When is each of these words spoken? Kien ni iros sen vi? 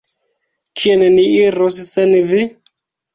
Kien 0.79 1.03
ni 1.17 1.25
iros 1.41 1.77
sen 1.91 2.17
vi? 2.31 2.41